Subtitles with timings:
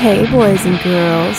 [0.00, 1.38] Hey, boys and girls.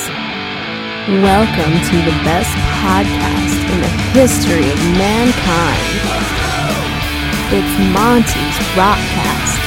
[1.19, 5.91] Welcome to the best podcast in the history of mankind.
[7.51, 9.59] It's Monty's Rockcast.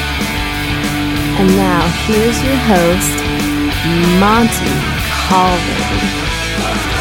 [1.36, 3.24] And now, here's your host,
[4.18, 4.72] Monty
[5.28, 6.93] Colvin.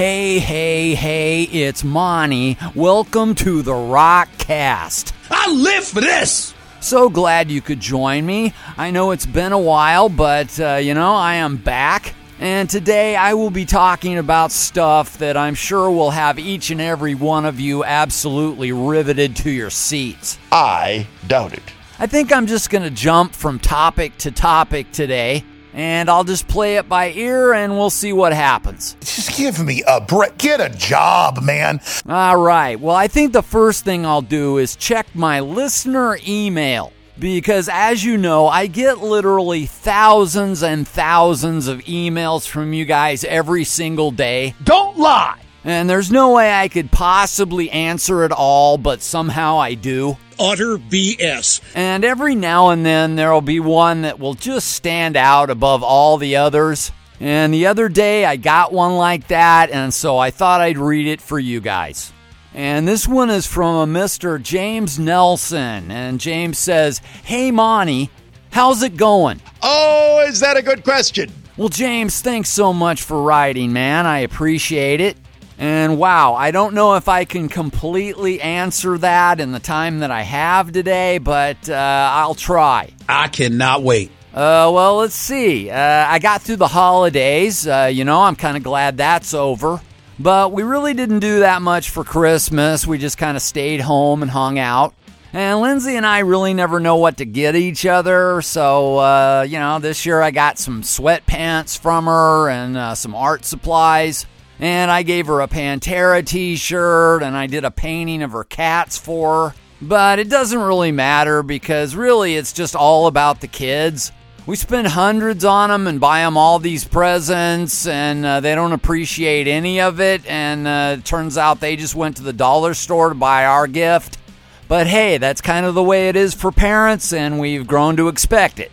[0.00, 2.56] Hey, hey, hey, it's Monty.
[2.74, 5.12] Welcome to the Rock Cast.
[5.30, 6.54] I live for this!
[6.80, 8.54] So glad you could join me.
[8.78, 12.14] I know it's been a while, but uh, you know, I am back.
[12.38, 16.80] And today I will be talking about stuff that I'm sure will have each and
[16.80, 20.38] every one of you absolutely riveted to your seats.
[20.50, 21.74] I doubt it.
[21.98, 25.44] I think I'm just going to jump from topic to topic today,
[25.74, 28.96] and I'll just play it by ear and we'll see what happens.
[29.00, 30.38] Just give me a break.
[30.38, 31.80] Get a job, man.
[32.08, 32.78] All right.
[32.78, 36.92] Well, I think the first thing I'll do is check my listener email.
[37.18, 43.24] Because as you know, I get literally thousands and thousands of emails from you guys
[43.24, 44.54] every single day.
[44.64, 45.38] Don't lie.
[45.64, 50.16] And there's no way I could possibly answer it all, but somehow I do.
[50.38, 51.60] Utter BS.
[51.74, 56.16] And every now and then there'll be one that will just stand out above all
[56.16, 56.92] the others.
[57.20, 61.06] And the other day I got one like that, and so I thought I'd read
[61.06, 62.10] it for you guys.
[62.54, 64.42] And this one is from a Mr.
[64.42, 65.90] James Nelson.
[65.90, 68.10] And James says, Hey, Monty,
[68.50, 69.40] how's it going?
[69.62, 71.30] Oh, is that a good question?
[71.58, 74.06] Well, James, thanks so much for writing, man.
[74.06, 75.18] I appreciate it.
[75.60, 80.10] And wow, I don't know if I can completely answer that in the time that
[80.10, 82.94] I have today, but uh, I'll try.
[83.06, 84.10] I cannot wait.
[84.32, 85.68] Uh, well, let's see.
[85.68, 87.66] Uh, I got through the holidays.
[87.66, 89.82] Uh, you know, I'm kind of glad that's over.
[90.18, 92.86] But we really didn't do that much for Christmas.
[92.86, 94.94] We just kind of stayed home and hung out.
[95.34, 98.40] And Lindsay and I really never know what to get each other.
[98.40, 103.14] So, uh, you know, this year I got some sweatpants from her and uh, some
[103.14, 104.24] art supplies.
[104.60, 108.44] And I gave her a Pantera t shirt and I did a painting of her
[108.44, 109.54] cats for her.
[109.82, 114.12] But it doesn't really matter because really it's just all about the kids.
[114.46, 118.72] We spend hundreds on them and buy them all these presents, and uh, they don't
[118.72, 120.26] appreciate any of it.
[120.26, 123.66] And uh, it turns out they just went to the dollar store to buy our
[123.66, 124.18] gift.
[124.66, 128.08] But hey, that's kind of the way it is for parents, and we've grown to
[128.08, 128.72] expect it.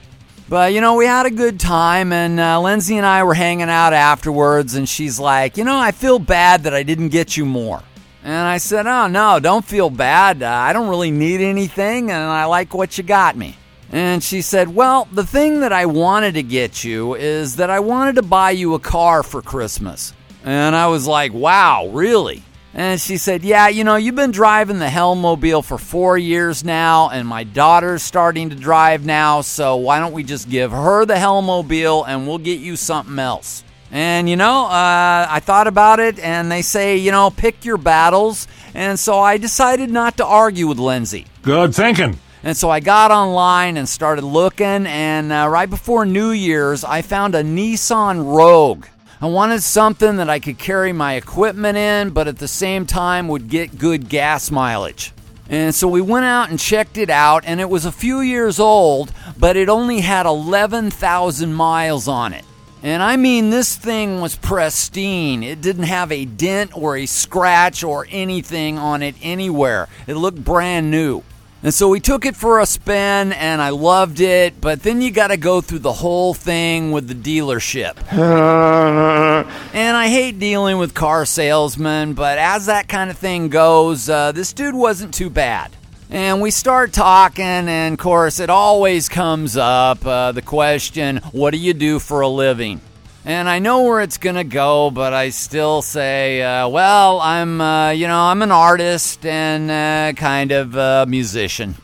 [0.50, 3.70] But you know, we had a good time, and uh, Lindsay and I were hanging
[3.70, 7.46] out afterwards, and she's like, You know, I feel bad that I didn't get you
[7.46, 7.84] more.
[8.24, 10.42] And I said, Oh, no, don't feel bad.
[10.42, 13.58] Uh, I don't really need anything, and I like what you got me.
[13.92, 17.82] And she said, Well, the thing that I wanted to get you is that I
[17.82, 20.14] wanted to buy you a car for Christmas.
[20.46, 22.42] And I was like, Wow, really?
[22.74, 27.10] And she said, Yeah, you know, you've been driving the Hellmobile for four years now,
[27.10, 31.16] and my daughter's starting to drive now, so why don't we just give her the
[31.16, 33.64] Hellmobile and we'll get you something else?
[33.92, 37.78] And, you know, uh, I thought about it, and they say, you know, pick your
[37.78, 38.48] battles.
[38.74, 41.26] And so I decided not to argue with Lindsay.
[41.42, 42.20] Good thinking.
[42.44, 47.02] And so I got online and started looking, and uh, right before New Year's, I
[47.02, 48.86] found a Nissan Rogue.
[49.20, 53.28] I wanted something that I could carry my equipment in, but at the same time
[53.30, 55.12] would get good gas mileage.
[55.50, 58.60] And so we went out and checked it out, and it was a few years
[58.60, 62.46] old, but it only had 11,000 miles on it.
[62.84, 65.42] And I mean, this thing was pristine.
[65.42, 69.88] It didn't have a dent or a scratch or anything on it anywhere.
[70.06, 71.24] It looked brand new.
[71.64, 75.10] And so we took it for a spin and I loved it, but then you
[75.10, 77.96] got to go through the whole thing with the dealership.
[78.14, 84.32] and I hate dealing with car salesmen, but as that kind of thing goes, uh,
[84.32, 85.76] this dude wasn't too bad.
[86.10, 91.52] And we start talking, and of course, it always comes up uh, the question, What
[91.52, 92.80] do you do for a living?
[93.28, 97.90] And I know where it's gonna go, but I still say, uh, well, I'm, uh,
[97.90, 101.76] you know, I'm an artist and uh, kind of a musician.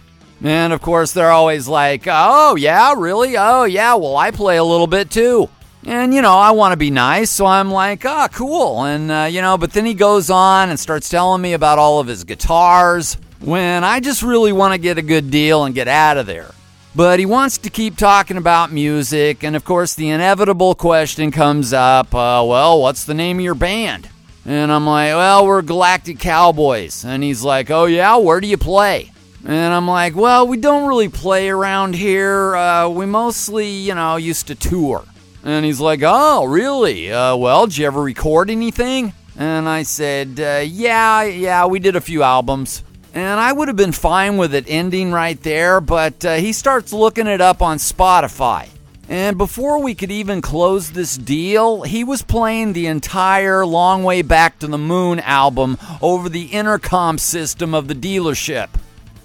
[0.42, 3.36] And of course, they're always like, oh, yeah, really?
[3.36, 5.50] Oh, yeah, well, I play a little bit too.
[5.86, 8.86] And, you know, I want to be nice, so I'm like, ah, oh, cool.
[8.86, 12.00] And, uh, you know, but then he goes on and starts telling me about all
[12.00, 15.90] of his guitars when I just really want to get a good deal and get
[15.90, 16.52] out of there.
[16.96, 21.74] But he wants to keep talking about music, and of course, the inevitable question comes
[21.74, 24.10] up uh, well, what's the name of your band?
[24.46, 27.04] And I'm like, well, we're Galactic Cowboys.
[27.06, 29.12] And he's like, oh, yeah, where do you play?
[29.46, 32.56] And I'm like, well, we don't really play around here.
[32.56, 35.06] Uh, we mostly, you know, used to tour.
[35.44, 37.12] And he's like, oh, really?
[37.12, 39.14] Uh, well, did you ever record anything?
[39.36, 42.84] And I said, uh, yeah, yeah, we did a few albums.
[43.14, 46.92] And I would have been fine with it ending right there, but uh, he starts
[46.92, 48.70] looking it up on Spotify.
[49.08, 54.24] And before we could even close this deal, he was playing the entire Long Way
[54.24, 58.70] Back to the Moon album over the intercom system of the dealership.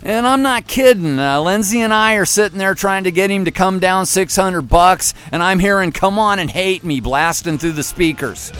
[0.02, 1.18] And I'm not kidding.
[1.18, 4.62] Uh, Lindsay and I are sitting there trying to get him to come down 600
[4.62, 8.52] bucks, and I'm hearing "Come On and Hate Me" blasting through the speakers.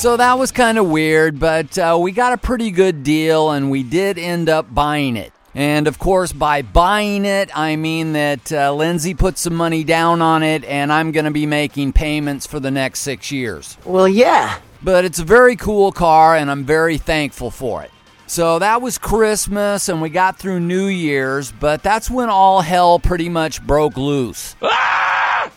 [0.00, 3.70] So that was kind of weird, but uh, we got a pretty good deal and
[3.70, 5.30] we did end up buying it.
[5.54, 10.22] And of course, by buying it, I mean that uh, Lindsay put some money down
[10.22, 13.76] on it and I'm going to be making payments for the next six years.
[13.84, 14.60] Well, yeah.
[14.82, 17.90] But it's a very cool car and I'm very thankful for it.
[18.26, 23.00] So that was Christmas and we got through New Year's, but that's when all hell
[23.00, 24.56] pretty much broke loose.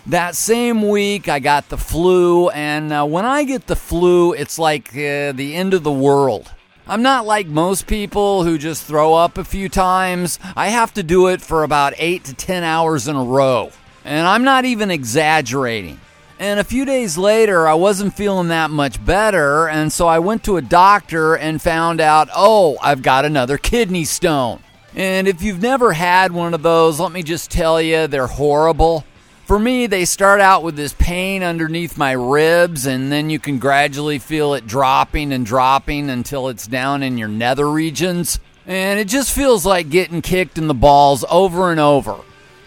[0.08, 4.60] That same week, I got the flu, and uh, when I get the flu, it's
[4.60, 6.52] like uh, the end of the world.
[6.86, 10.40] I'm not like most people who just throw up a few times.
[10.58, 13.72] I have to do it for about 8 to 10 hours in a row.
[14.04, 16.02] And I'm not even exaggerating.
[16.38, 20.44] And a few days later, I wasn't feeling that much better, and so I went
[20.44, 24.60] to a doctor and found out, oh, I've got another kidney stone.
[24.96, 29.06] And if you've never had one of those, let me just tell you, they're horrible.
[29.46, 33.60] For me, they start out with this pain underneath my ribs, and then you can
[33.60, 38.40] gradually feel it dropping and dropping until it's down in your nether regions.
[38.66, 42.16] And it just feels like getting kicked in the balls over and over.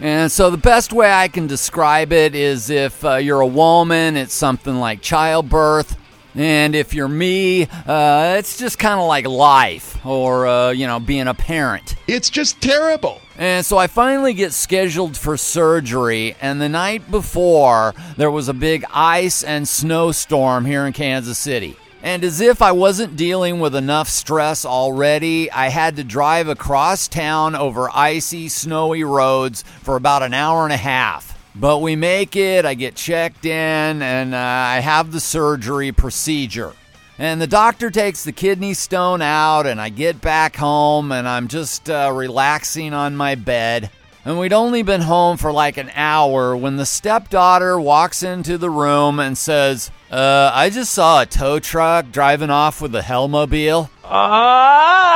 [0.00, 4.14] And so, the best way I can describe it is if uh, you're a woman,
[4.14, 5.96] it's something like childbirth.
[6.36, 11.00] And if you're me, uh, it's just kind of like life or, uh, you know,
[11.00, 11.96] being a parent.
[12.06, 13.20] It's just terrible.
[13.38, 18.54] And so I finally get scheduled for surgery, and the night before, there was a
[18.54, 21.76] big ice and snowstorm here in Kansas City.
[22.02, 27.08] And as if I wasn't dealing with enough stress already, I had to drive across
[27.08, 31.35] town over icy, snowy roads for about an hour and a half.
[31.58, 36.74] But we make it, I get checked in, and uh, I have the surgery procedure.
[37.18, 41.48] And the doctor takes the kidney stone out, and I get back home, and I'm
[41.48, 43.90] just uh, relaxing on my bed.
[44.26, 48.68] And we'd only been home for like an hour when the stepdaughter walks into the
[48.68, 53.88] room and says, uh, I just saw a tow truck driving off with a Hellmobile.
[54.04, 55.06] Ah!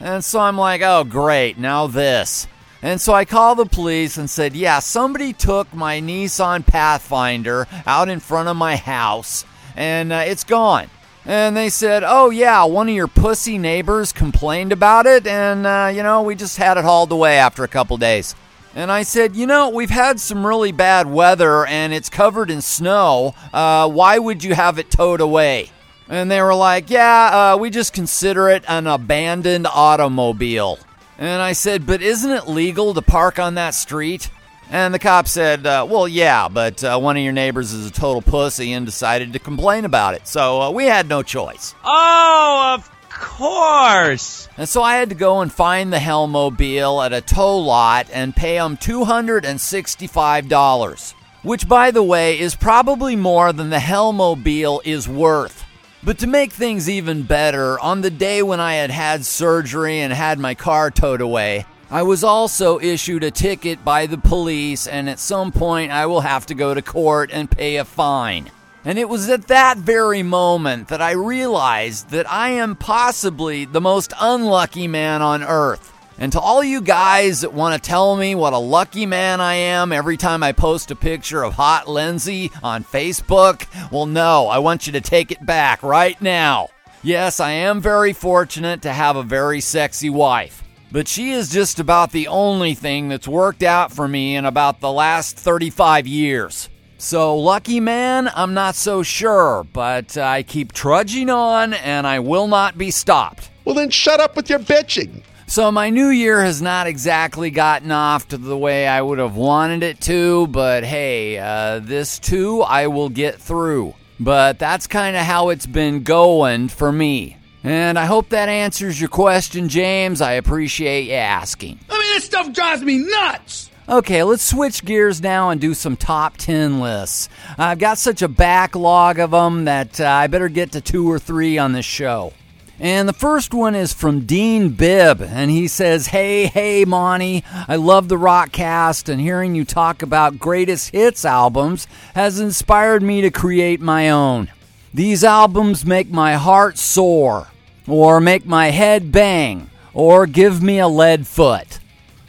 [0.00, 2.46] And so I'm like, oh, great, now this.
[2.84, 8.10] And so I called the police and said, yeah, somebody took my Nissan Pathfinder out
[8.10, 10.90] in front of my house and uh, it's gone.
[11.24, 15.90] And they said, oh, yeah, one of your pussy neighbors complained about it, and, uh,
[15.94, 18.34] you know, we just had it hauled away after a couple days.
[18.74, 22.60] And I said, you know, we've had some really bad weather and it's covered in
[22.60, 23.34] snow.
[23.50, 25.70] Uh, why would you have it towed away?
[26.10, 30.78] And they were like, yeah, uh, we just consider it an abandoned automobile.
[31.18, 34.30] And I said, but isn't it legal to park on that street?
[34.70, 37.92] And the cop said, uh, well, yeah, but uh, one of your neighbors is a
[37.92, 40.26] total pussy and decided to complain about it.
[40.26, 41.74] So uh, we had no choice.
[41.84, 44.48] Oh, of course.
[44.56, 48.34] And so I had to go and find the Hellmobile at a tow lot and
[48.34, 55.63] pay them $265, which, by the way, is probably more than the Hellmobile is worth.
[56.04, 60.12] But to make things even better, on the day when I had had surgery and
[60.12, 65.08] had my car towed away, I was also issued a ticket by the police, and
[65.08, 68.50] at some point I will have to go to court and pay a fine.
[68.84, 73.80] And it was at that very moment that I realized that I am possibly the
[73.80, 75.93] most unlucky man on earth.
[76.18, 79.54] And to all you guys that want to tell me what a lucky man I
[79.54, 84.58] am every time I post a picture of Hot Lindsay on Facebook, well, no, I
[84.58, 86.68] want you to take it back right now.
[87.02, 90.62] Yes, I am very fortunate to have a very sexy wife.
[90.92, 94.78] But she is just about the only thing that's worked out for me in about
[94.78, 96.70] the last 35 years.
[96.98, 102.46] So, lucky man, I'm not so sure, but I keep trudging on and I will
[102.46, 103.50] not be stopped.
[103.64, 105.24] Well, then shut up with your bitching.
[105.46, 109.36] So, my new year has not exactly gotten off to the way I would have
[109.36, 113.94] wanted it to, but hey, uh, this too I will get through.
[114.18, 117.36] But that's kind of how it's been going for me.
[117.62, 120.20] And I hope that answers your question, James.
[120.20, 121.78] I appreciate you asking.
[121.90, 123.70] I mean, this stuff drives me nuts.
[123.86, 127.28] Okay, let's switch gears now and do some top 10 lists.
[127.58, 131.18] I've got such a backlog of them that uh, I better get to two or
[131.18, 132.32] three on this show.
[132.80, 137.76] And the first one is from Dean Bibb, and he says, Hey, hey, Monty, I
[137.76, 143.30] love the Rockcast, and hearing you talk about greatest hits albums has inspired me to
[143.30, 144.50] create my own.
[144.92, 147.48] These albums make my heart soar,
[147.86, 151.78] or make my head bang, or give me a lead foot.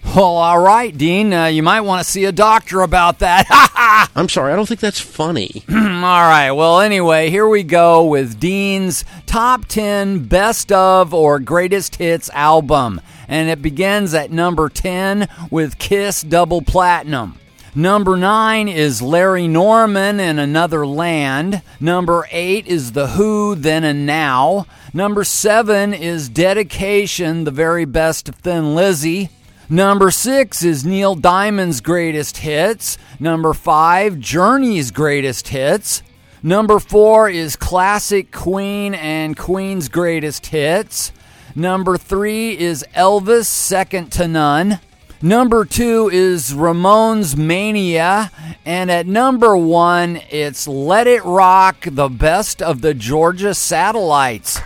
[0.05, 3.45] Well, all right, Dean, uh, you might want to see a doctor about that.
[4.15, 5.63] I'm sorry, I don't think that's funny.
[5.69, 11.97] all right, well, anyway, here we go with Dean's top 10 best of or greatest
[11.97, 13.01] hits album.
[13.27, 17.37] And it begins at number 10 with Kiss Double Platinum.
[17.77, 21.61] Number 9 is Larry Norman in Another Land.
[21.81, 24.65] Number 8 is The Who, Then and Now.
[24.93, 29.29] Number 7 is Dedication, the very best of Thin Lizzy.
[29.69, 32.99] Number six is Neil Diamond's greatest hits.
[33.19, 36.03] Number five, Journey's greatest hits.
[36.43, 41.11] Number four is classic Queen and Queen's greatest hits.
[41.55, 44.79] Number three is Elvis, second to none.
[45.19, 48.29] Number two is Ramones Mania.
[48.65, 54.59] And at number one, it's Let It Rock, the best of the Georgia satellites.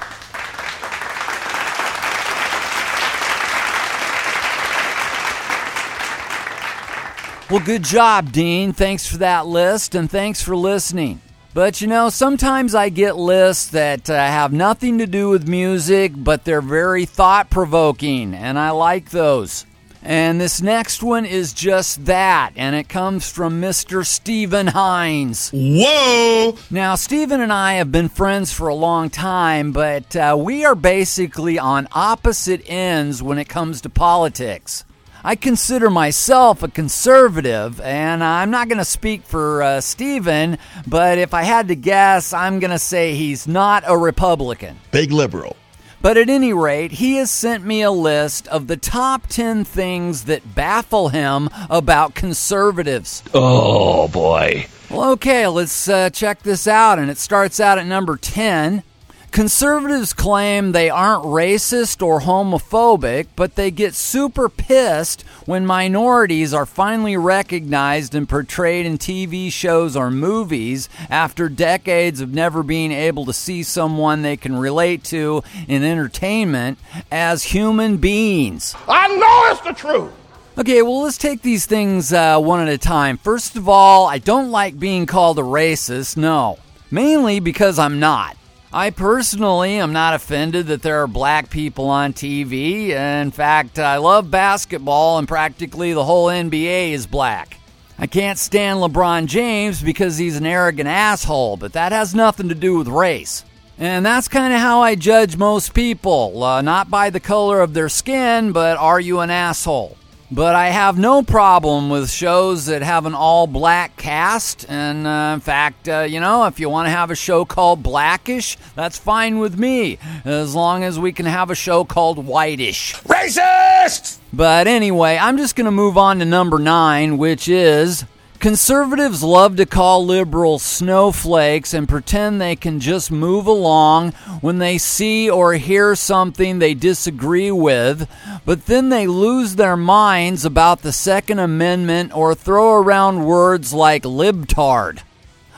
[7.50, 8.74] Well, good job, Dean.
[8.74, 11.20] Thanks for that list and thanks for listening.
[11.52, 16.12] But you know, sometimes I get lists that uh, have nothing to do with music,
[16.16, 19.66] but they're very thought provoking, and I like those.
[20.04, 24.06] And this next one is just that, and it comes from Mr.
[24.06, 25.50] Stephen Hines.
[25.52, 26.56] Whoa!
[26.70, 30.76] Now, Stephen and I have been friends for a long time, but uh, we are
[30.76, 34.86] basically on opposite ends when it comes to politics.
[35.24, 40.58] I consider myself a conservative, and I'm not going to speak for uh, Stephen,
[40.88, 44.80] but if I had to guess, I'm going to say he's not a Republican.
[44.92, 45.58] Big liberal.
[46.02, 50.24] But at any rate, he has sent me a list of the top 10 things
[50.26, 53.22] that baffle him about conservatives.
[53.34, 54.68] Oh, boy.
[54.90, 57.00] Well, okay, let's uh, check this out.
[57.00, 58.84] And it starts out at number 10.
[59.32, 66.66] Conservatives claim they aren't racist or homophobic, but they get super pissed when minorities are
[66.66, 73.24] finally recognized and portrayed in TV shows or movies after decades of never being able
[73.26, 76.80] to see someone they can relate to in entertainment
[77.12, 78.76] as human beings.
[78.88, 80.12] I know it's the truth.
[80.58, 83.18] Okay, well, let's take these things uh, one at a time.
[83.18, 86.58] First of all, I don't like being called a racist, no.
[86.92, 88.36] Mainly because I'm not.
[88.72, 92.90] I personally am not offended that there are black people on TV.
[92.90, 97.58] In fact, I love basketball, and practically the whole NBA is black.
[97.98, 102.56] I can't stand LeBron James because he's an arrogant asshole, but that has nothing to
[102.56, 103.44] do with race.
[103.80, 107.74] And that's kind of how I judge most people, uh, not by the color of
[107.74, 109.98] their skin, but are you an asshole?
[110.32, 114.64] But I have no problem with shows that have an all black cast.
[114.70, 117.82] And uh, in fact, uh, you know, if you want to have a show called
[117.82, 122.94] Blackish, that's fine with me, as long as we can have a show called Whitish.
[123.06, 124.20] Racist!
[124.32, 128.06] But anyway, I'm just going to move on to number nine, which is
[128.40, 134.78] Conservatives love to call liberals snowflakes and pretend they can just move along when they
[134.78, 138.10] see or hear something they disagree with,
[138.46, 144.04] but then they lose their minds about the Second Amendment or throw around words like
[144.04, 145.02] libtard.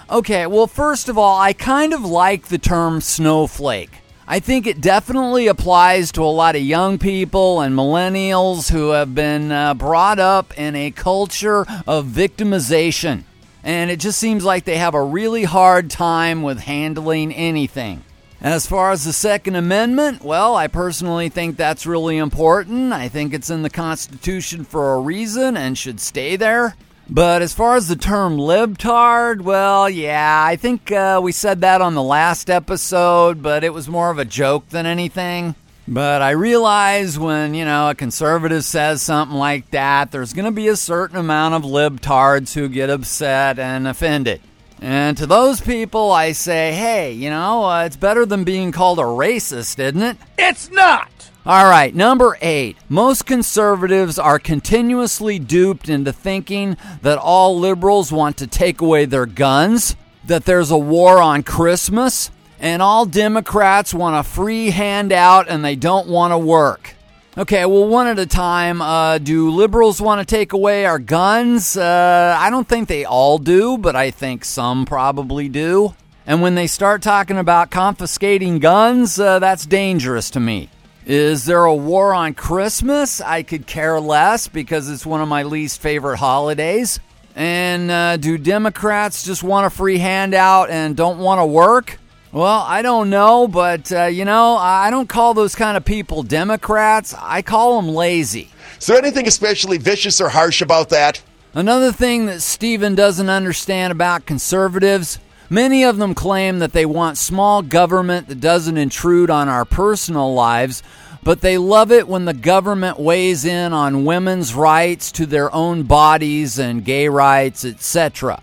[0.09, 4.00] Okay, well, first of all, I kind of like the term snowflake.
[4.27, 9.15] I think it definitely applies to a lot of young people and millennials who have
[9.15, 13.23] been uh, brought up in a culture of victimization.
[13.63, 18.03] And it just seems like they have a really hard time with handling anything.
[18.39, 22.91] As far as the Second Amendment, well, I personally think that's really important.
[22.91, 26.75] I think it's in the Constitution for a reason and should stay there.
[27.13, 31.81] But as far as the term libtard, well, yeah, I think uh, we said that
[31.81, 35.55] on the last episode, but it was more of a joke than anything.
[35.85, 40.51] But I realize when, you know, a conservative says something like that, there's going to
[40.51, 44.39] be a certain amount of libtards who get upset and offended.
[44.79, 48.99] And to those people, I say, hey, you know, uh, it's better than being called
[48.99, 50.17] a racist, isn't it?
[50.37, 51.10] It's not.
[51.43, 52.77] All right, number eight.
[52.87, 59.25] Most conservatives are continuously duped into thinking that all liberals want to take away their
[59.25, 62.29] guns, that there's a war on Christmas,
[62.59, 66.93] and all Democrats want a free handout and they don't want to work.
[67.35, 68.79] Okay, well, one at a time.
[68.79, 71.75] Uh, do liberals want to take away our guns?
[71.75, 75.95] Uh, I don't think they all do, but I think some probably do.
[76.27, 80.69] And when they start talking about confiscating guns, uh, that's dangerous to me.
[81.05, 83.21] Is there a war on Christmas?
[83.21, 86.99] I could care less because it's one of my least favorite holidays.
[87.35, 91.97] And uh, do Democrats just want a free handout and don't want to work?
[92.31, 96.23] Well, I don't know, but uh, you know, I don't call those kind of people
[96.23, 97.15] Democrats.
[97.17, 98.49] I call them lazy.
[98.79, 101.21] Is there anything especially vicious or harsh about that?
[101.53, 105.19] Another thing that Stephen doesn't understand about conservatives
[105.51, 110.33] many of them claim that they want small government that doesn't intrude on our personal
[110.33, 110.81] lives,
[111.23, 115.83] but they love it when the government weighs in on women's rights to their own
[115.83, 118.41] bodies and gay rights, etc.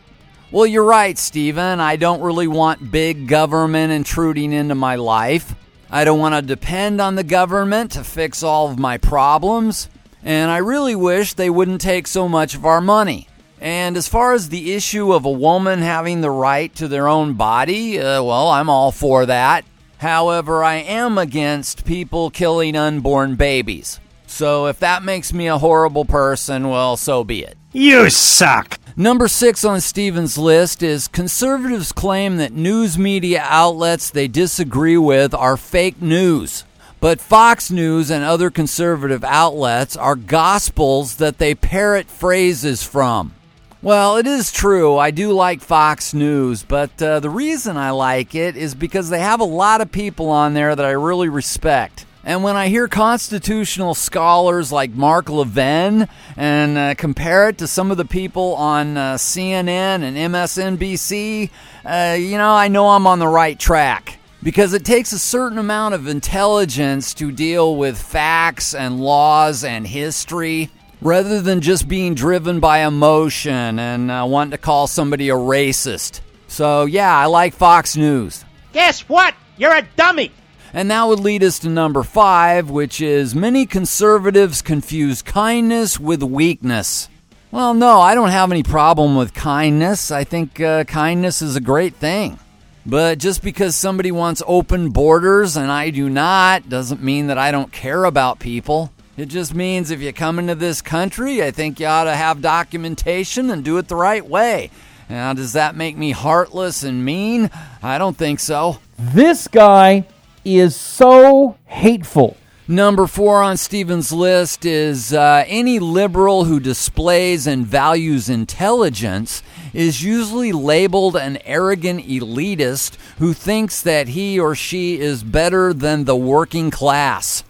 [0.52, 1.80] Well, you're right, Stephen.
[1.80, 5.54] I don't really want big government intruding into my life.
[5.90, 9.88] I don't want to depend on the government to fix all of my problems.
[10.22, 13.28] And I really wish they wouldn't take so much of our money.
[13.60, 17.34] And as far as the issue of a woman having the right to their own
[17.34, 19.64] body, uh, well, I'm all for that.
[19.98, 23.98] However, I am against people killing unborn babies.
[24.26, 27.56] So if that makes me a horrible person, well, so be it.
[27.72, 28.78] You suck.
[28.96, 35.34] Number six on Stephen's list is conservatives claim that news media outlets they disagree with
[35.34, 36.64] are fake news.
[37.00, 43.34] But Fox News and other conservative outlets are gospels that they parrot phrases from.
[43.80, 44.96] Well, it is true.
[44.96, 49.20] I do like Fox News, but uh, the reason I like it is because they
[49.20, 52.04] have a lot of people on there that I really respect.
[52.24, 57.92] And when I hear constitutional scholars like Mark Levin and uh, compare it to some
[57.92, 61.48] of the people on uh, CNN and MSNBC,
[61.84, 64.18] uh, you know, I know I'm on the right track.
[64.42, 69.86] Because it takes a certain amount of intelligence to deal with facts and laws and
[69.86, 75.34] history rather than just being driven by emotion and uh, wanting to call somebody a
[75.34, 76.20] racist.
[76.48, 78.44] So, yeah, I like Fox News.
[78.72, 79.34] Guess what?
[79.56, 80.32] You're a dummy.
[80.72, 86.22] And that would lead us to number five, which is many conservatives confuse kindness with
[86.22, 87.08] weakness.
[87.50, 90.10] Well, no, I don't have any problem with kindness.
[90.10, 92.38] I think uh, kindness is a great thing.
[92.84, 97.50] But just because somebody wants open borders and I do not, doesn't mean that I
[97.50, 98.92] don't care about people.
[99.18, 102.40] It just means if you come into this country, I think you ought to have
[102.40, 104.70] documentation and do it the right way.
[105.10, 107.50] Now, does that make me heartless and mean?
[107.82, 108.78] I don't think so.
[108.96, 110.06] This guy
[110.44, 112.36] is so hateful.
[112.68, 120.04] Number four on Stephen's list is uh, any liberal who displays and values intelligence is
[120.04, 126.14] usually labeled an arrogant elitist who thinks that he or she is better than the
[126.14, 127.42] working class.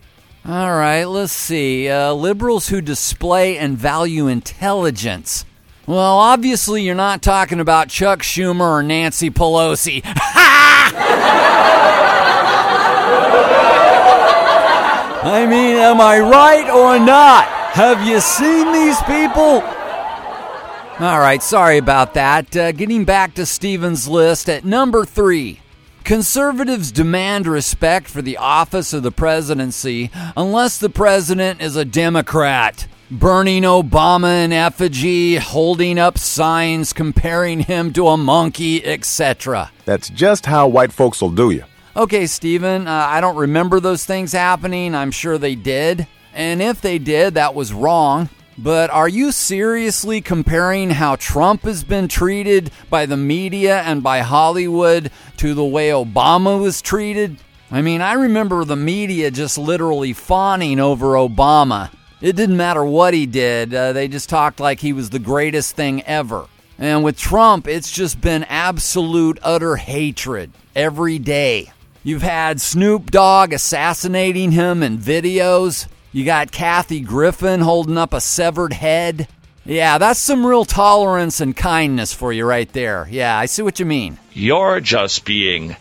[0.49, 1.91] All right, let's see.
[1.91, 5.45] Uh, liberals who display and value intelligence.
[5.87, 10.01] Well, obviously, you're not talking about Chuck Schumer or Nancy Pelosi.
[15.25, 17.45] I mean, am I right or not?
[17.75, 19.61] Have you seen these people?
[21.07, 22.57] All right, sorry about that.
[22.57, 25.61] Uh, getting back to Stephen's list at number three.
[26.09, 32.87] Conservatives demand respect for the office of the presidency unless the president is a Democrat.
[33.11, 39.71] Burning Obama in effigy, holding up signs comparing him to a monkey, etc.
[39.85, 41.65] That's just how white folks will do you.
[41.95, 44.95] Okay, Stephen, uh, I don't remember those things happening.
[44.95, 46.07] I'm sure they did.
[46.33, 48.31] And if they did, that was wrong.
[48.59, 54.21] But are you seriously comparing how Trump has been treated by the media and by
[54.21, 57.39] Hollywood to the way Obama was treated?
[57.71, 61.91] I mean, I remember the media just literally fawning over Obama.
[62.21, 65.77] It didn't matter what he did, uh, they just talked like he was the greatest
[65.77, 66.47] thing ever.
[66.81, 71.71] And with Trump, it's just been absolute, utter hatred every day.
[72.03, 75.87] You've had Snoop Dogg assassinating him in videos.
[76.11, 79.29] You got Kathy Griffin holding up a severed head.
[79.65, 83.07] Yeah, that's some real tolerance and kindness for you right there.
[83.11, 84.19] Yeah, I see what you mean.
[84.33, 85.77] You're just being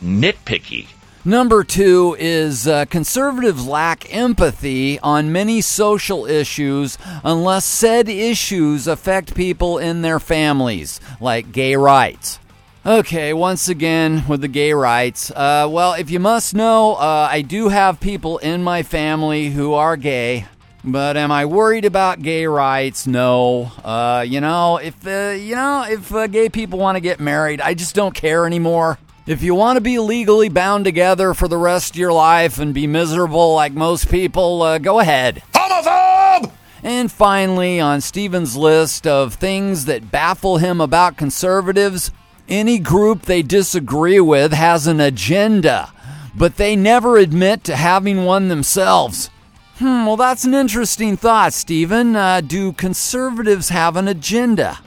[0.00, 0.86] nitpicky.
[1.24, 9.34] Number two is uh, conservatives lack empathy on many social issues unless said issues affect
[9.34, 12.38] people in their families, like gay rights.
[12.84, 15.30] Okay, once again with the gay rights.
[15.30, 19.74] Uh, well, if you must know, uh, I do have people in my family who
[19.74, 20.46] are gay.
[20.82, 23.06] But am I worried about gay rights?
[23.06, 23.70] No.
[23.84, 27.60] Uh, you know, if uh, you know if uh, gay people want to get married,
[27.60, 28.98] I just don't care anymore.
[29.28, 32.74] If you want to be legally bound together for the rest of your life and
[32.74, 35.40] be miserable like most people, uh, go ahead.
[35.54, 36.50] Homophobe!
[36.82, 42.10] And finally, on Stephen's list of things that baffle him about conservatives,
[42.48, 45.92] any group they disagree with has an agenda,
[46.34, 49.30] but they never admit to having one themselves.
[49.76, 52.14] Hmm, well, that's an interesting thought, Stephen.
[52.14, 54.78] Uh, do conservatives have an agenda?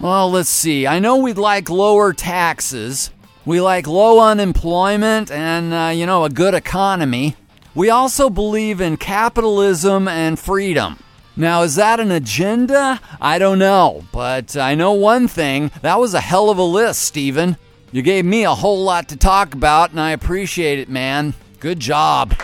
[0.00, 0.86] Well, let's see.
[0.86, 3.10] I know we'd like lower taxes.
[3.44, 7.36] We like low unemployment and, uh, you know, a good economy.
[7.74, 10.98] We also believe in capitalism and freedom.
[11.40, 13.00] Now, is that an agenda?
[13.18, 15.70] I don't know, but I know one thing.
[15.80, 17.56] That was a hell of a list, Stephen.
[17.90, 21.32] You gave me a whole lot to talk about, and I appreciate it, man.
[21.58, 22.34] Good job.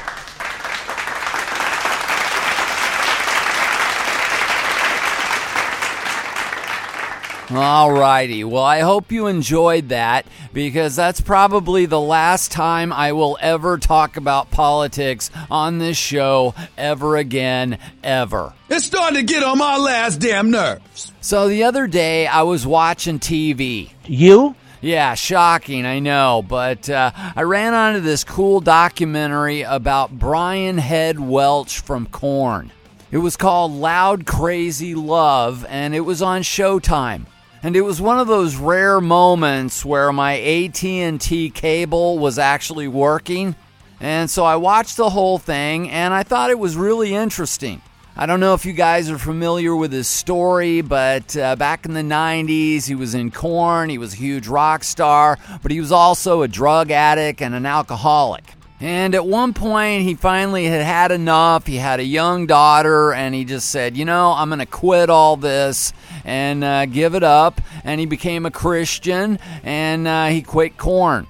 [7.48, 13.38] Alrighty, well, I hope you enjoyed that because that's probably the last time I will
[13.40, 18.52] ever talk about politics on this show ever again, ever.
[18.68, 21.12] It's starting to get on my last damn nerves.
[21.20, 23.92] So the other day I was watching TV.
[24.06, 24.56] You?
[24.80, 31.20] Yeah, shocking, I know, but uh, I ran onto this cool documentary about Brian Head
[31.20, 32.72] Welch from Korn.
[33.12, 37.26] It was called Loud Crazy Love, and it was on Showtime.
[37.66, 43.56] And it was one of those rare moments where my AT&T cable was actually working.
[43.98, 47.82] And so I watched the whole thing and I thought it was really interesting.
[48.16, 51.94] I don't know if you guys are familiar with his story, but uh, back in
[51.94, 53.90] the 90s, he was in Korn.
[53.90, 57.66] He was a huge rock star, but he was also a drug addict and an
[57.66, 58.44] alcoholic.
[58.78, 61.66] And at one point, he finally had had enough.
[61.66, 65.08] He had a young daughter, and he just said, You know, I'm going to quit
[65.08, 67.62] all this and uh, give it up.
[67.84, 71.26] And he became a Christian, and uh, he quit Korn.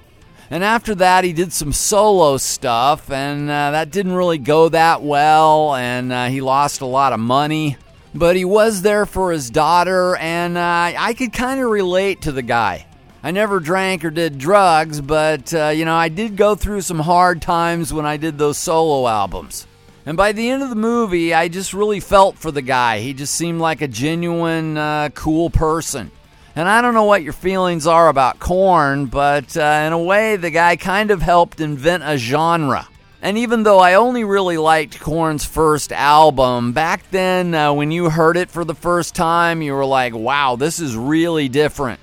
[0.49, 5.01] And after that, he did some solo stuff, and uh, that didn't really go that
[5.01, 7.77] well, and uh, he lost a lot of money.
[8.13, 12.31] But he was there for his daughter, and uh, I could kind of relate to
[12.31, 12.87] the guy.
[13.23, 16.99] I never drank or did drugs, but uh, you know, I did go through some
[16.99, 19.67] hard times when I did those solo albums.
[20.05, 22.99] And by the end of the movie, I just really felt for the guy.
[22.99, 26.11] He just seemed like a genuine, uh, cool person.
[26.55, 30.37] And I don't know what your feelings are about Korn, but uh, in a way,
[30.37, 32.87] the guy kind of helped invent a genre.
[33.21, 38.09] And even though I only really liked Korn's first album, back then, uh, when you
[38.09, 41.99] heard it for the first time, you were like, wow, this is really different.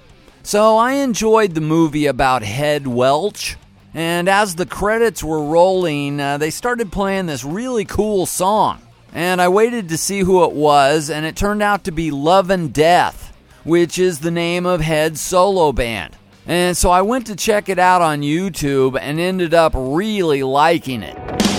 [0.46, 3.56] So I enjoyed the movie about Head Welch.
[3.94, 8.82] And as the credits were rolling, uh, they started playing this really cool song.
[9.14, 12.50] And I waited to see who it was, and it turned out to be Love
[12.50, 16.14] and Death, which is the name of Head's solo band.
[16.46, 21.02] And so I went to check it out on YouTube and ended up really liking
[21.02, 21.53] it.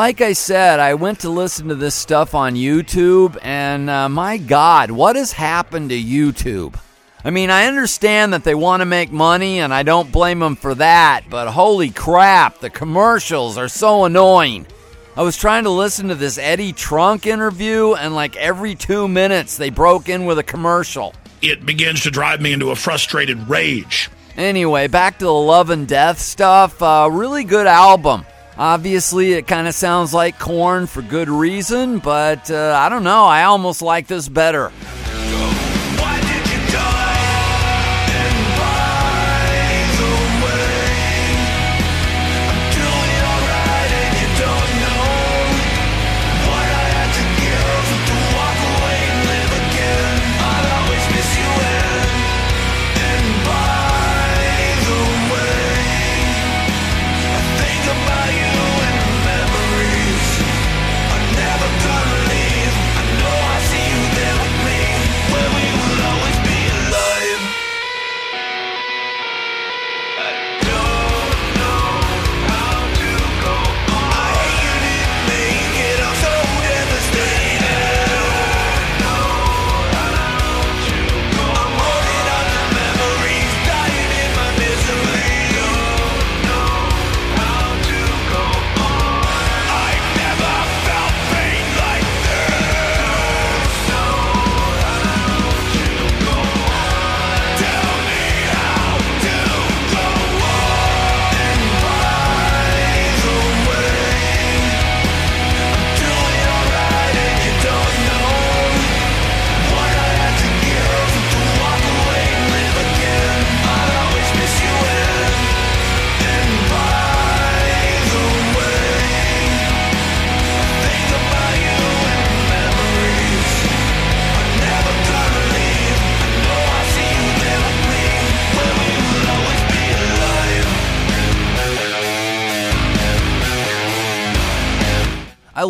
[0.00, 4.38] Like I said, I went to listen to this stuff on YouTube, and uh, my
[4.38, 6.74] God, what has happened to YouTube?
[7.22, 10.56] I mean, I understand that they want to make money, and I don't blame them
[10.56, 14.66] for that, but holy crap, the commercials are so annoying.
[15.18, 19.58] I was trying to listen to this Eddie Trunk interview, and like every two minutes,
[19.58, 21.12] they broke in with a commercial.
[21.42, 24.08] It begins to drive me into a frustrated rage.
[24.38, 26.80] Anyway, back to the love and death stuff.
[26.80, 28.24] Uh, really good album.
[28.58, 33.24] Obviously, it kind of sounds like Korn for good reason, but uh, I don't know.
[33.24, 34.70] I almost like this better.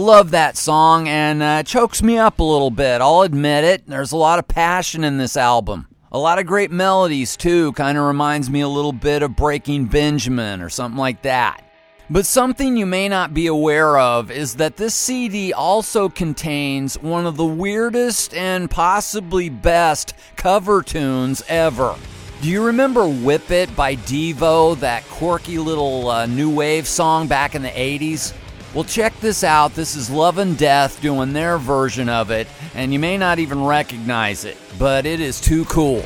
[0.00, 3.00] Love that song and uh, it chokes me up a little bit.
[3.00, 3.86] I'll admit it.
[3.86, 5.86] There's a lot of passion in this album.
[6.12, 7.72] A lot of great melodies, too.
[7.72, 11.62] Kind of reminds me a little bit of Breaking Benjamin or something like that.
[12.08, 17.26] But something you may not be aware of is that this CD also contains one
[17.26, 21.94] of the weirdest and possibly best cover tunes ever.
[22.42, 27.54] Do you remember Whip It by Devo, that quirky little uh, new wave song back
[27.54, 28.34] in the 80s?
[28.72, 29.74] Well, check this out.
[29.74, 33.64] This is Love and Death doing their version of it, and you may not even
[33.64, 36.04] recognize it, but it is too cool.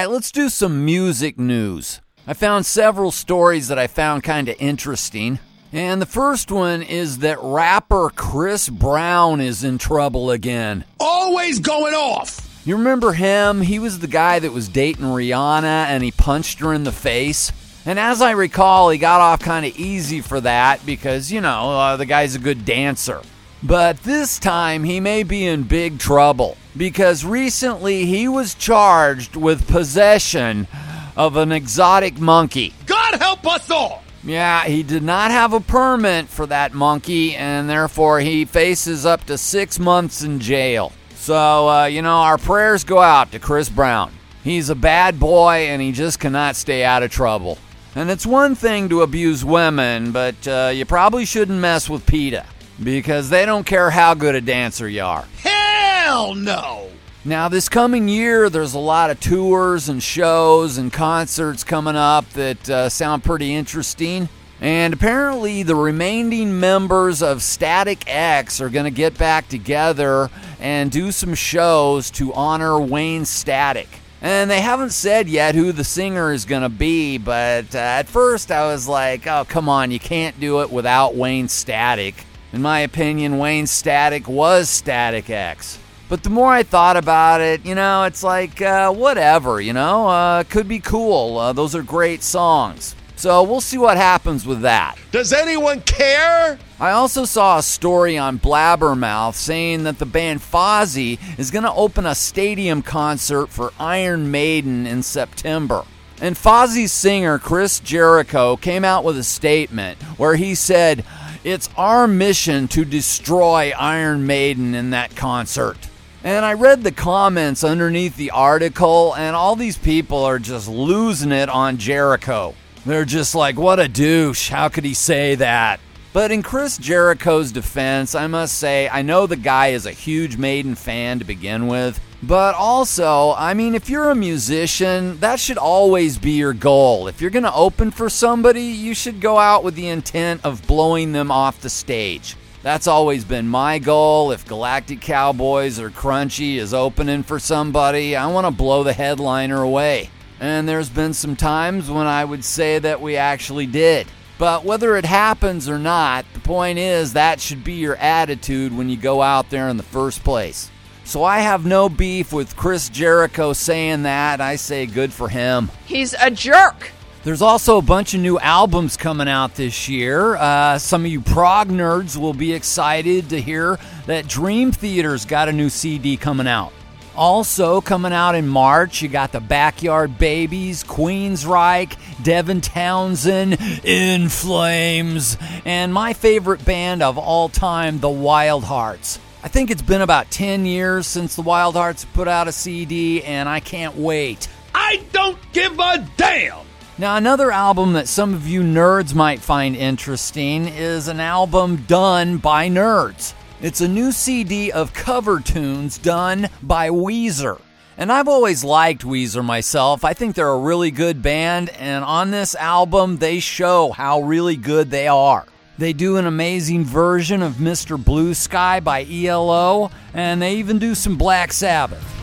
[0.00, 2.00] Right, let's do some music news.
[2.26, 5.38] I found several stories that I found kind of interesting.
[5.74, 10.86] And the first one is that rapper Chris Brown is in trouble again.
[10.98, 12.62] Always going off.
[12.64, 13.60] You remember him?
[13.60, 17.52] He was the guy that was dating Rihanna and he punched her in the face.
[17.84, 21.72] And as I recall, he got off kind of easy for that because, you know,
[21.72, 23.20] uh, the guy's a good dancer.
[23.62, 29.68] But this time he may be in big trouble because recently he was charged with
[29.68, 30.66] possession
[31.14, 32.72] of an exotic monkey.
[32.86, 34.02] God help us all.
[34.24, 39.24] Yeah, he did not have a permit for that monkey, and therefore he faces up
[39.24, 40.92] to six months in jail.
[41.14, 44.12] So, uh, you know, our prayers go out to Chris Brown.
[44.42, 47.58] He's a bad boy, and he just cannot stay out of trouble.
[47.94, 52.46] And it's one thing to abuse women, but uh, you probably shouldn't mess with PETA
[52.82, 55.26] because they don't care how good a dancer you are.
[55.42, 56.90] Hell no.
[57.24, 62.28] Now, this coming year, there's a lot of tours and shows and concerts coming up
[62.30, 64.30] that uh, sound pretty interesting.
[64.62, 70.90] And apparently, the remaining members of Static X are going to get back together and
[70.90, 73.88] do some shows to honor Wayne Static.
[74.22, 78.08] And they haven't said yet who the singer is going to be, but uh, at
[78.08, 82.26] first I was like, oh, come on, you can't do it without Wayne Static.
[82.52, 85.78] In my opinion, Wayne Static was Static X.
[86.08, 90.08] But the more I thought about it, you know, it's like, uh, whatever, you know,
[90.08, 91.38] uh, could be cool.
[91.38, 92.96] Uh, those are great songs.
[93.14, 94.96] So we'll see what happens with that.
[95.12, 96.58] Does anyone care?
[96.80, 101.72] I also saw a story on Blabbermouth saying that the band Fozzy is going to
[101.74, 105.84] open a stadium concert for Iron Maiden in September.
[106.22, 111.04] And Fozzy's singer, Chris Jericho, came out with a statement where he said,
[111.42, 115.78] It's our mission to destroy Iron Maiden in that concert.
[116.22, 121.32] And I read the comments underneath the article, and all these people are just losing
[121.32, 122.54] it on Jericho.
[122.84, 124.50] They're just like, what a douche.
[124.50, 125.80] How could he say that?
[126.12, 130.36] But in Chris Jericho's defense, I must say, I know the guy is a huge
[130.36, 131.98] Maiden fan to begin with.
[132.22, 137.08] But also, I mean, if you're a musician, that should always be your goal.
[137.08, 140.66] If you're going to open for somebody, you should go out with the intent of
[140.66, 142.36] blowing them off the stage.
[142.62, 144.32] That's always been my goal.
[144.32, 149.62] If Galactic Cowboys or Crunchy is opening for somebody, I want to blow the headliner
[149.62, 150.10] away.
[150.40, 154.06] And there's been some times when I would say that we actually did.
[154.36, 158.90] But whether it happens or not, the point is that should be your attitude when
[158.90, 160.70] you go out there in the first place.
[161.10, 164.40] So I have no beef with Chris Jericho saying that.
[164.40, 165.68] I say good for him.
[165.84, 166.92] He's a jerk.
[167.24, 170.36] There's also a bunch of new albums coming out this year.
[170.36, 175.48] Uh, some of you prog nerds will be excited to hear that Dream Theater's got
[175.48, 176.72] a new CD coming out.
[177.16, 185.36] Also, coming out in March, you got the Backyard Babies, Queensryche, Devin Townsend, In Flames,
[185.64, 189.18] and my favorite band of all time, the Wild Hearts.
[189.42, 193.22] I think it's been about 10 years since the Wild Hearts put out a CD,
[193.22, 194.48] and I can't wait.
[194.74, 196.66] I don't give a damn.
[196.98, 202.36] Now, another album that some of you nerds might find interesting is an album done
[202.36, 203.32] by nerds.
[203.62, 207.58] It's a new CD of cover tunes done by Weezer.
[207.96, 210.04] And I've always liked Weezer myself.
[210.04, 214.56] I think they're a really good band, and on this album, they show how really
[214.56, 215.46] good they are.
[215.80, 217.96] They do an amazing version of Mr.
[217.96, 222.19] Blue Sky by ELO, and they even do some Black Sabbath.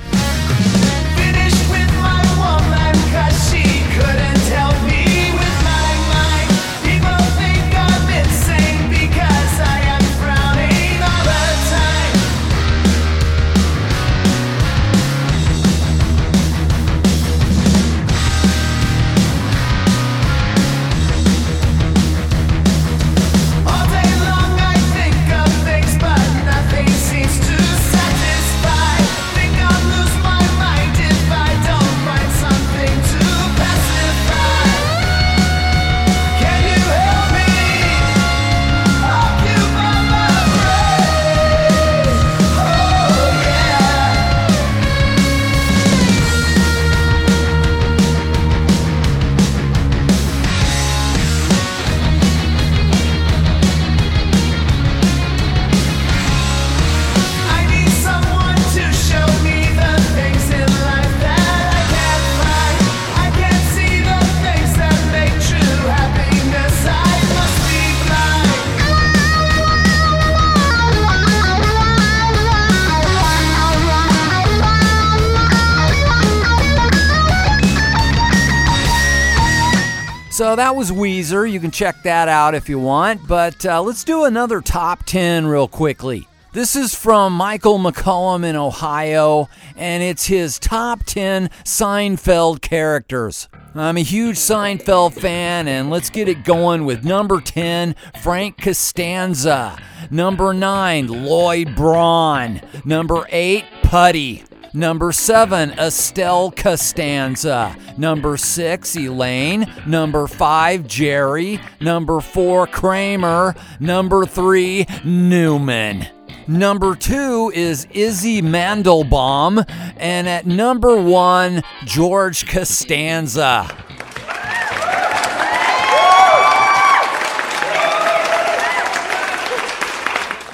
[80.57, 81.49] That was Weezer.
[81.49, 83.27] You can check that out if you want.
[83.27, 86.27] But uh, let's do another top 10 real quickly.
[86.51, 93.47] This is from Michael McCullum in Ohio, and it's his top 10 Seinfeld characters.
[93.75, 97.93] I'm a huge Seinfeld fan, and let's get it going with number 10,
[98.23, 99.77] Frank Costanza.
[100.09, 102.61] Number 9, Lloyd Braun.
[102.83, 104.43] Number 8, Puddy.
[104.73, 107.75] Number 7, Estelle Costanza.
[107.97, 109.71] Number 6, Elaine.
[109.85, 111.59] Number 5, Jerry.
[111.79, 113.55] Number 4, Kramer.
[113.79, 116.07] Number 3, Newman.
[116.49, 119.65] Number two is Izzy Mandelbaum.
[119.97, 123.67] And at number one, George Costanza.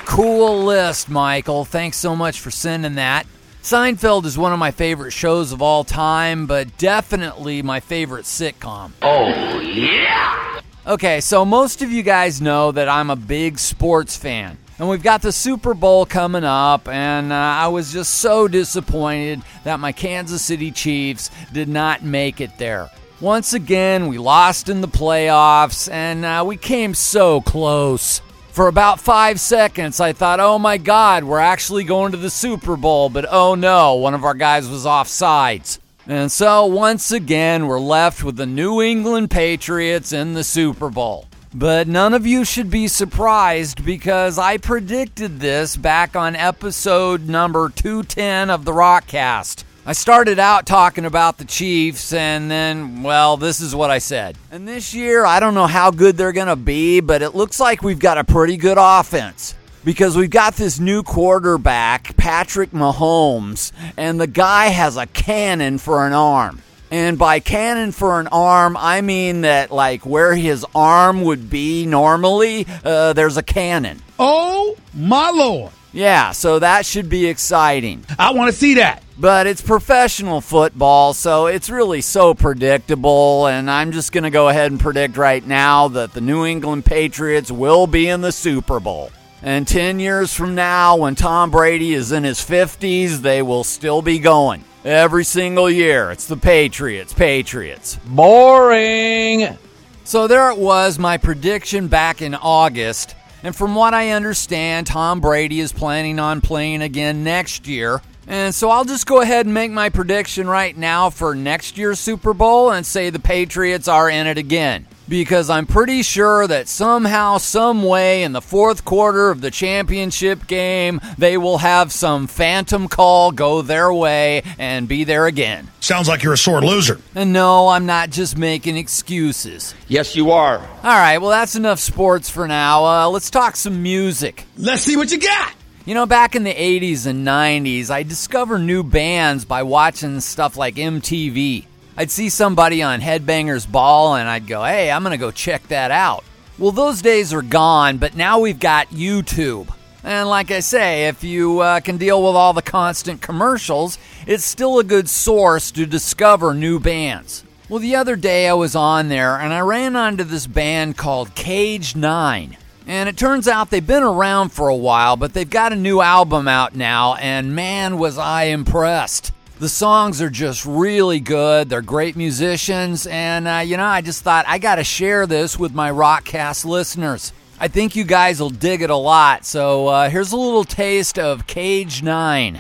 [0.06, 1.66] Cool list, Michael.
[1.66, 3.28] Thanks so much for sending that.
[3.64, 8.92] Seinfeld is one of my favorite shows of all time, but definitely my favorite sitcom.
[9.02, 10.60] Oh, yeah!
[10.86, 14.58] Okay, so most of you guys know that I'm a big sports fan.
[14.78, 19.42] And we've got the Super Bowl coming up, and uh, I was just so disappointed
[19.64, 22.90] that my Kansas City Chiefs did not make it there.
[23.22, 28.20] Once again, we lost in the playoffs, and uh, we came so close.
[28.54, 32.78] For about five seconds, I thought, oh my God, we're actually going to the Super
[32.78, 35.80] Bowl, but oh no, one of our guys was offsides.
[36.06, 41.26] And so, once again, we're left with the New England Patriots in the Super Bowl.
[41.52, 47.70] But none of you should be surprised because I predicted this back on episode number
[47.70, 49.64] 210 of the Rockcast.
[49.86, 54.38] I started out talking about the Chiefs, and then, well, this is what I said.
[54.50, 57.60] And this year, I don't know how good they're going to be, but it looks
[57.60, 59.56] like we've got a pretty good offense.
[59.84, 66.08] Because we've got this new quarterback, Patrick Mahomes, and the guy has a cannon for
[66.08, 66.62] an arm.
[66.90, 71.86] And by cannon for an arm, I mean that, like, where his arm would be
[71.86, 74.02] normally, uh, there's a cannon.
[74.18, 75.74] Oh, my Lord.
[75.94, 78.04] Yeah, so that should be exciting.
[78.18, 79.04] I want to see that.
[79.18, 83.46] But it's professional football, so it's really so predictable.
[83.46, 86.86] And I'm just going to go ahead and predict right now that the New England
[86.86, 89.12] Patriots will be in the Super Bowl.
[89.44, 94.02] And 10 years from now, when Tom Brady is in his 50s, they will still
[94.02, 94.64] be going.
[94.84, 98.00] Every single year, it's the Patriots, Patriots.
[98.06, 99.58] Boring.
[100.06, 103.16] So there it was, my prediction back in August.
[103.44, 108.02] And from what I understand, Tom Brady is planning on playing again next year.
[108.26, 112.00] And so I'll just go ahead and make my prediction right now for next year's
[112.00, 114.88] Super Bowl and say the Patriots are in it again.
[115.08, 120.48] Because I'm pretty sure that somehow, some way, in the fourth quarter of the championship
[120.48, 125.68] game, they will have some phantom call go their way and be there again.
[125.82, 127.00] Sounds like you're a sore loser.
[127.16, 129.76] And no, I'm not just making excuses.
[129.90, 130.60] Yes, you are.
[130.60, 132.86] All right, well, that's enough sports for now.
[132.86, 134.46] Uh, let's talk some music.
[134.58, 135.54] Let's see what you got.
[135.86, 140.56] You know, back in the 80s and 90s, I discovered new bands by watching stuff
[140.56, 141.66] like MTV.
[141.96, 145.68] I'd see somebody on Headbangers Ball and I'd go, hey, I'm going to go check
[145.68, 146.24] that out.
[146.58, 149.74] Well, those days are gone, but now we've got YouTube.
[150.04, 154.44] And like I say, if you uh, can deal with all the constant commercials, it's
[154.44, 157.44] still a good source to discover new bands.
[157.70, 161.36] Well, the other day I was on there and I ran onto this band called
[161.36, 162.58] Cage 9.
[162.86, 166.02] And it turns out they've been around for a while, but they've got a new
[166.02, 169.32] album out now, and man, was I impressed.
[169.60, 171.70] The songs are just really good.
[171.70, 175.58] They're great musicians, and uh, you know, I just thought I got to share this
[175.58, 177.32] with my Rockcast listeners.
[177.60, 179.46] I think you guys will dig it a lot.
[179.46, 182.60] So uh, here's a little taste of Cage 9.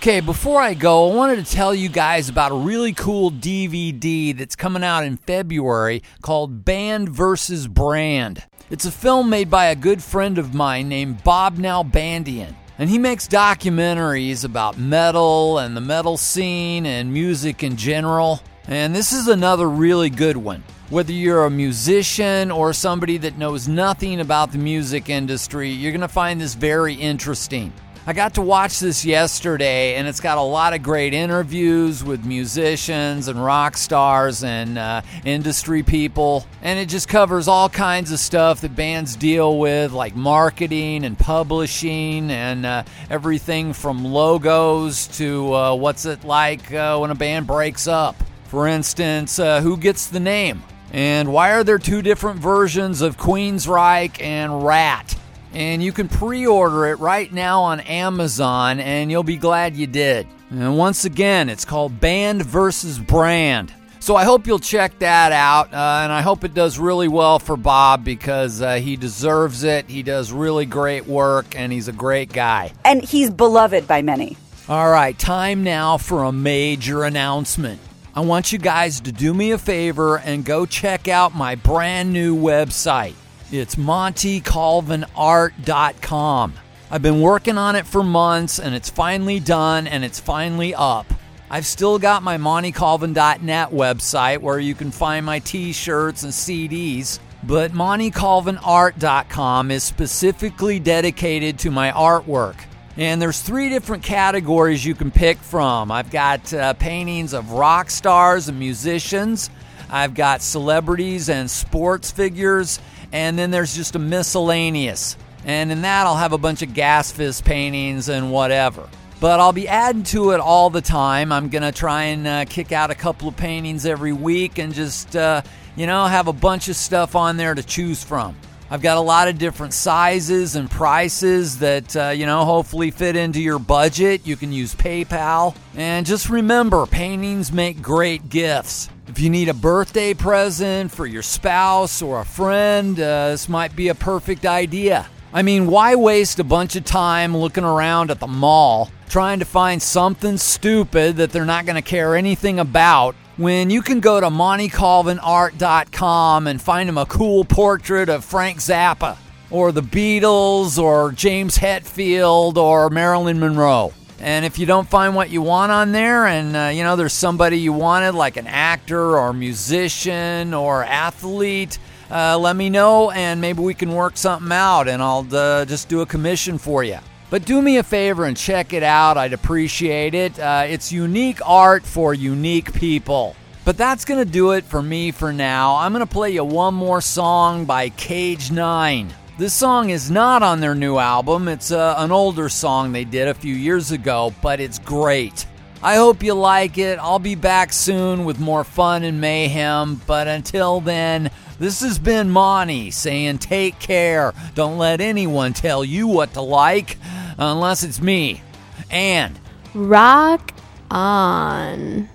[0.00, 4.34] Okay, before I go, I wanted to tell you guys about a really cool DVD
[4.34, 7.66] that's coming out in February called Band vs.
[7.66, 8.42] Brand.
[8.70, 12.54] It's a film made by a good friend of mine named Bob Nalbandian.
[12.78, 18.40] And he makes documentaries about metal and the metal scene and music in general.
[18.68, 20.64] And this is another really good one.
[20.88, 26.00] Whether you're a musician or somebody that knows nothing about the music industry, you're going
[26.00, 27.70] to find this very interesting.
[28.06, 32.24] I got to watch this yesterday, and it's got a lot of great interviews with
[32.24, 36.46] musicians and rock stars and uh, industry people.
[36.62, 41.18] And it just covers all kinds of stuff that bands deal with, like marketing and
[41.18, 47.46] publishing, and uh, everything from logos to uh, what's it like uh, when a band
[47.46, 48.16] breaks up.
[48.46, 50.62] For instance, uh, who gets the name?
[50.90, 55.16] And why are there two different versions of Queensryche and Ratt?
[55.52, 59.86] And you can pre order it right now on Amazon, and you'll be glad you
[59.86, 60.26] did.
[60.50, 63.72] And once again, it's called Band versus Brand.
[64.02, 67.38] So I hope you'll check that out, uh, and I hope it does really well
[67.38, 69.90] for Bob because uh, he deserves it.
[69.90, 72.72] He does really great work, and he's a great guy.
[72.82, 74.38] And he's beloved by many.
[74.70, 77.80] All right, time now for a major announcement.
[78.14, 82.12] I want you guys to do me a favor and go check out my brand
[82.12, 83.14] new website.
[83.52, 86.54] It's MontyColvinArt.com.
[86.92, 91.12] I've been working on it for months and it's finally done and it's finally up.
[91.50, 97.18] I've still got my MontyColvin.net website where you can find my t shirts and CDs,
[97.42, 102.54] but MontyColvinArt.com is specifically dedicated to my artwork.
[102.96, 105.90] And there's three different categories you can pick from.
[105.90, 109.50] I've got uh, paintings of rock stars and musicians.
[109.90, 112.78] I've got celebrities and sports figures,
[113.12, 115.16] and then there's just a miscellaneous.
[115.44, 118.88] And in that, I'll have a bunch of gas fist paintings and whatever.
[119.20, 121.30] But I'll be adding to it all the time.
[121.30, 124.72] I'm going to try and uh, kick out a couple of paintings every week and
[124.72, 125.42] just, uh,
[125.76, 128.34] you know, have a bunch of stuff on there to choose from.
[128.70, 133.16] I've got a lot of different sizes and prices that, uh, you know, hopefully fit
[133.16, 134.26] into your budget.
[134.26, 135.56] You can use PayPal.
[135.74, 138.88] And just remember, paintings make great gifts.
[139.10, 143.74] If you need a birthday present for your spouse or a friend, uh, this might
[143.74, 145.08] be a perfect idea.
[145.32, 149.44] I mean, why waste a bunch of time looking around at the mall trying to
[149.44, 154.20] find something stupid that they're not going to care anything about when you can go
[154.20, 159.16] to MontyColvinArt.com and find them a cool portrait of Frank Zappa
[159.50, 163.92] or the Beatles or James Hetfield or Marilyn Monroe?
[164.20, 167.14] And if you don't find what you want on there, and uh, you know there's
[167.14, 171.78] somebody you wanted, like an actor or musician or athlete,
[172.10, 175.88] uh, let me know, and maybe we can work something out, and I'll uh, just
[175.88, 176.98] do a commission for you.
[177.30, 179.16] But do me a favor and check it out.
[179.16, 180.38] I'd appreciate it.
[180.38, 183.36] Uh, it's unique art for unique people.
[183.64, 185.76] But that's going to do it for me for now.
[185.76, 189.14] I'm going to play you one more song by Cage 9.
[189.40, 191.48] This song is not on their new album.
[191.48, 195.46] It's uh, an older song they did a few years ago, but it's great.
[195.82, 196.98] I hope you like it.
[196.98, 202.28] I'll be back soon with more fun and mayhem, but until then, this has been
[202.28, 204.34] Monty saying take care.
[204.54, 206.98] Don't let anyone tell you what to like
[207.38, 208.42] unless it's me.
[208.90, 209.40] And
[209.72, 210.52] rock
[210.90, 212.10] on.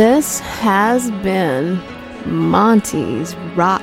[0.00, 1.78] This has been
[2.24, 3.79] Monty's Rockcast.